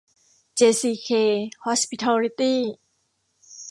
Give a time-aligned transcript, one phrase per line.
[0.55, 1.07] เจซีเค
[1.63, 2.59] ฮอสพิทอลลิตี้